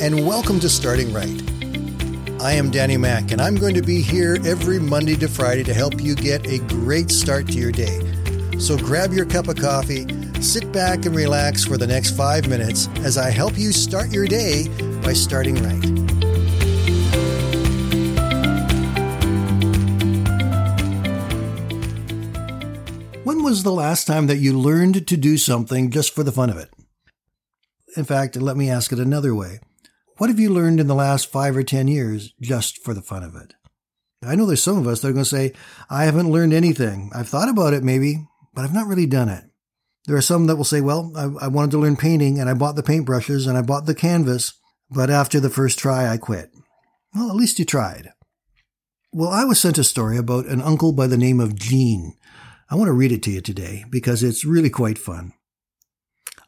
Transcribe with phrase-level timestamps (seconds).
[0.00, 1.42] and welcome to Starting Right.
[2.40, 5.74] I am Danny Mack, and I'm going to be here every Monday to Friday to
[5.74, 7.98] help you get a great start to your day.
[8.60, 10.06] So grab your cup of coffee,
[10.40, 14.28] sit back, and relax for the next five minutes as I help you start your
[14.28, 14.68] day
[15.02, 15.84] by starting right.
[23.24, 26.50] When was the last time that you learned to do something just for the fun
[26.50, 26.72] of it?
[27.96, 29.60] In fact, let me ask it another way.
[30.18, 33.22] What have you learned in the last five or 10 years just for the fun
[33.22, 33.54] of it?
[34.24, 35.52] I know there's some of us that are going to say,
[35.90, 37.10] I haven't learned anything.
[37.14, 39.44] I've thought about it maybe, but I've not really done it.
[40.06, 42.54] There are some that will say, well, I, I wanted to learn painting and I
[42.54, 44.54] bought the paintbrushes and I bought the canvas,
[44.90, 46.50] but after the first try, I quit.
[47.14, 48.10] Well, at least you tried.
[49.12, 52.14] Well, I was sent a story about an uncle by the name of Gene.
[52.70, 55.34] I want to read it to you today because it's really quite fun.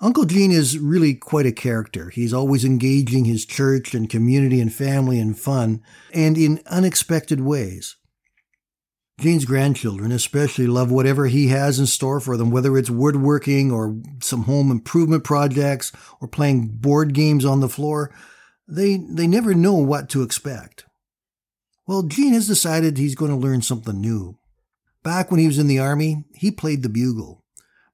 [0.01, 2.11] Uncle Gene is really quite a character.
[2.11, 7.97] He's always engaging his church and community and family in fun and in unexpected ways.
[9.21, 13.97] Gene's grandchildren especially love whatever he has in store for them, whether it's woodworking or
[14.21, 18.13] some home improvement projects or playing board games on the floor.
[18.67, 20.85] They, they never know what to expect.
[21.87, 24.39] Well, Gene has decided he's going to learn something new.
[25.05, 27.45] Back when he was in the army, he played the bugle,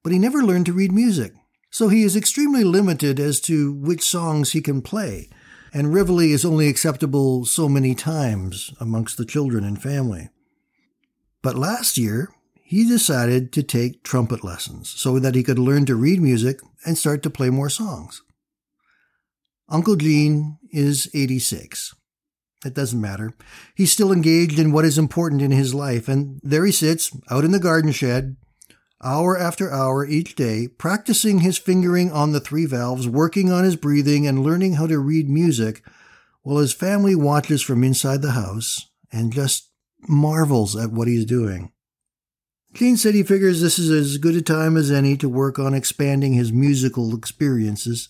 [0.01, 1.33] but he never learned to read music.
[1.71, 5.29] So he is extremely limited as to which songs he can play,
[5.73, 10.29] and reveille is only acceptable so many times amongst the children and family.
[11.41, 12.29] But last year,
[12.61, 16.97] he decided to take trumpet lessons so that he could learn to read music and
[16.97, 18.21] start to play more songs.
[19.69, 21.95] Uncle Gene is 86.
[22.65, 23.33] It doesn't matter.
[23.75, 27.45] He's still engaged in what is important in his life, and there he sits out
[27.45, 28.35] in the garden shed,
[29.03, 33.75] hour after hour each day, practicing his fingering on the three valves, working on his
[33.75, 35.83] breathing, and learning how to read music,
[36.43, 39.69] while his family watches from inside the house and just
[40.07, 41.71] marvels at what he's doing.
[42.73, 45.73] Gene said he figures this is as good a time as any to work on
[45.73, 48.07] expanding his musical experiences.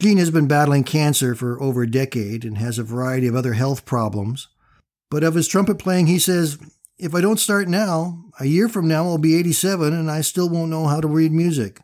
[0.00, 3.54] Gene has been battling cancer for over a decade and has a variety of other
[3.54, 4.48] health problems.
[5.10, 6.58] But of his trumpet playing, he says,
[6.98, 10.48] If I don't start now, a year from now I'll be 87 and I still
[10.48, 11.80] won't know how to read music.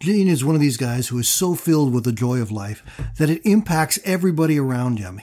[0.00, 2.82] Gene is one of these guys who is so filled with the joy of life
[3.18, 5.20] that it impacts everybody around him.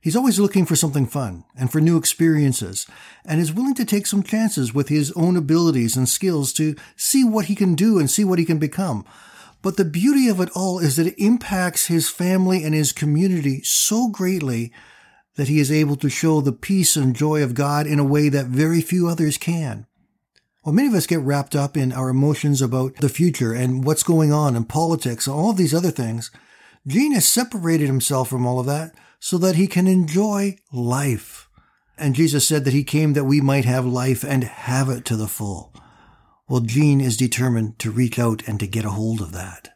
[0.00, 2.86] He's always looking for something fun and for new experiences,
[3.24, 7.24] and is willing to take some chances with his own abilities and skills to see
[7.24, 9.04] what he can do and see what he can become.
[9.62, 13.62] But the beauty of it all is that it impacts his family and his community
[13.62, 14.72] so greatly
[15.36, 18.28] that he is able to show the peace and joy of God in a way
[18.28, 19.86] that very few others can.
[20.64, 24.02] Well, many of us get wrapped up in our emotions about the future and what's
[24.02, 26.30] going on in politics and all of these other things.
[26.86, 31.48] Gene has separated himself from all of that so that he can enjoy life.
[31.98, 35.16] And Jesus said that he came that we might have life and have it to
[35.16, 35.72] the full.
[36.48, 39.70] Well, Gene is determined to reach out and to get a hold of that.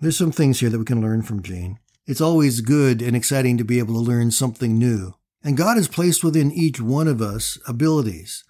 [0.00, 1.78] There's some things here that we can learn from Gene.
[2.06, 5.14] It's always good and exciting to be able to learn something new.
[5.42, 8.44] And God has placed within each one of us abilities.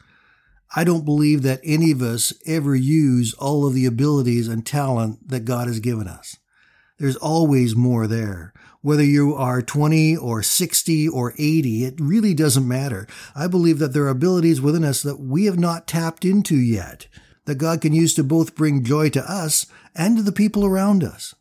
[0.75, 5.29] I don't believe that any of us ever use all of the abilities and talent
[5.29, 6.37] that God has given us.
[6.99, 8.53] There's always more there.
[8.81, 13.07] Whether you are 20 or 60 or 80, it really doesn't matter.
[13.37, 17.07] I believe that there are abilities within us that we have not tapped into yet,
[17.45, 21.05] that God can use to both bring joy to us and to the people around
[21.05, 21.37] us.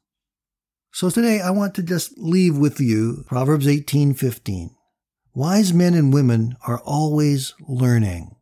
[0.96, 4.76] So today I want to just leave with you Proverbs 18:15.
[5.34, 8.36] Wise men and women are always learning.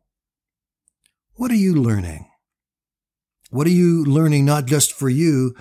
[1.36, 2.26] What are you learning?
[3.48, 5.54] What are you learning not just for you,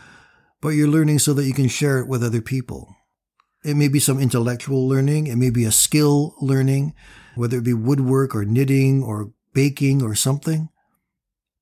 [0.59, 2.93] but you're learning so that you can share it with other people.
[3.63, 5.27] It may be some intellectual learning.
[5.27, 6.93] It may be a skill learning,
[7.35, 10.67] whether it be woodwork or knitting or baking or something.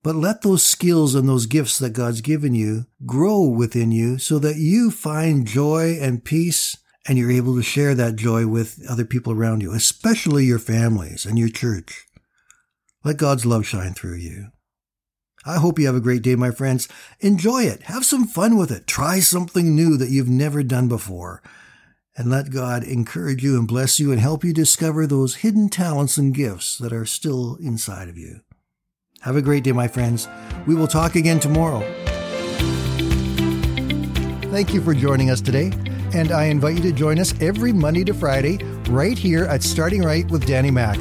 [0.01, 4.39] But let those skills and those gifts that God's given you grow within you so
[4.39, 9.05] that you find joy and peace and you're able to share that joy with other
[9.05, 12.05] people around you, especially your families and your church.
[13.03, 14.47] Let God's love shine through you.
[15.45, 16.87] I hope you have a great day, my friends.
[17.21, 17.83] Enjoy it.
[17.83, 18.87] Have some fun with it.
[18.87, 21.41] Try something new that you've never done before.
[22.15, 26.17] And let God encourage you and bless you and help you discover those hidden talents
[26.17, 28.41] and gifts that are still inside of you.
[29.21, 30.29] Have a great day, my friends.
[30.65, 31.81] We will talk again tomorrow.
[34.49, 35.73] Thank you for joining us today,
[36.13, 40.03] and I invite you to join us every Monday to Friday right here at Starting
[40.03, 40.97] Right with Danny Mack.